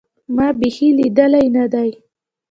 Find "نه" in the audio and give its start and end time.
1.55-1.65